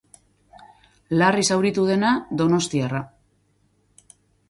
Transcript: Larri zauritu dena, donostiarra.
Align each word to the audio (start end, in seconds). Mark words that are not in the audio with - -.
Larri 1.19 1.45
zauritu 1.51 1.85
dena, 1.91 2.17
donostiarra. 2.43 3.07